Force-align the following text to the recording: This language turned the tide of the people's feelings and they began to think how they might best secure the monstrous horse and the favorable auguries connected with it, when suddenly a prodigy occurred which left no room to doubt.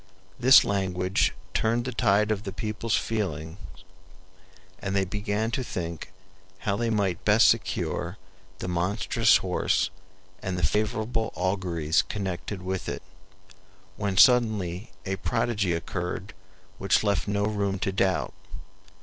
This 0.39 0.63
language 0.65 1.31
turned 1.53 1.85
the 1.85 1.91
tide 1.91 2.31
of 2.31 2.41
the 2.41 2.51
people's 2.51 2.95
feelings 2.95 3.59
and 4.79 4.95
they 4.95 5.05
began 5.05 5.51
to 5.51 5.63
think 5.63 6.11
how 6.61 6.75
they 6.75 6.89
might 6.89 7.23
best 7.23 7.47
secure 7.49 8.17
the 8.57 8.67
monstrous 8.67 9.37
horse 9.45 9.91
and 10.41 10.57
the 10.57 10.65
favorable 10.65 11.31
auguries 11.35 12.01
connected 12.01 12.63
with 12.63 12.89
it, 12.89 13.03
when 13.95 14.17
suddenly 14.17 14.89
a 15.05 15.17
prodigy 15.17 15.71
occurred 15.73 16.33
which 16.79 17.03
left 17.03 17.27
no 17.27 17.45
room 17.45 17.77
to 17.77 17.91
doubt. 17.91 18.33